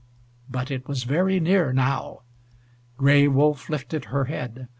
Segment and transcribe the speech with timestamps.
[0.49, 2.21] But it was very near now.
[2.97, 4.67] Gray Wolf lifted her head.